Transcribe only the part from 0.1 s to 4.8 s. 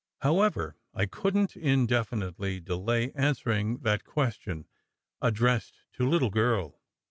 However, I couldn t indefinitely delay answering that question